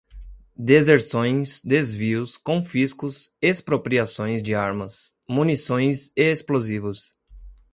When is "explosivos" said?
6.31-7.11